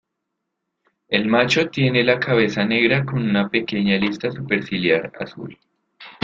El 1.09 1.27
macho 1.27 1.69
tiene 1.69 2.03
la 2.03 2.19
cabeza 2.19 2.65
negra 2.65 3.05
con 3.05 3.21
una 3.21 3.49
pequeña 3.49 3.97
lista 3.97 4.31
superciliar 4.31 5.11
azul. 5.19 5.55